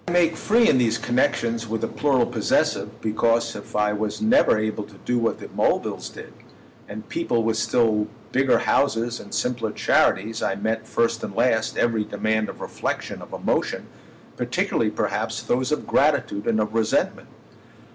I 0.07 0.11
make 0.13 0.35
free 0.35 0.67
in 0.67 0.79
these 0.79 0.97
connexions 0.97 1.67
with 1.67 1.81
the 1.81 1.87
plural 1.87 2.25
possessive 2.25 2.99
because 3.01 3.55
if 3.55 3.75
I 3.75 3.93
was 3.93 4.19
never 4.19 4.57
able 4.57 4.83
to 4.85 4.95
do 5.05 5.19
what 5.19 5.37
the 5.39 5.47
Mulvilles 5.49 6.09
did, 6.09 6.33
and 6.89 7.07
people 7.07 7.43
with 7.43 7.57
still 7.57 8.07
bigger 8.31 8.57
houses 8.57 9.19
and 9.19 9.31
simpler 9.31 9.71
charities, 9.71 10.41
I 10.41 10.55
met, 10.55 10.87
first 10.87 11.23
and 11.23 11.35
last, 11.35 11.77
every 11.77 12.03
demand 12.03 12.49
of 12.49 12.61
reflexion, 12.61 13.21
of 13.21 13.31
emotion—particularly 13.31 14.89
perhaps 14.89 15.43
those 15.43 15.71
of 15.71 15.85
gratitude 15.85 16.47
and 16.47 16.59
of 16.59 16.73
resentment. 16.73 17.27